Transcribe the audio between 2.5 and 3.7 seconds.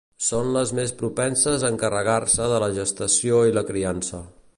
de la gestació i la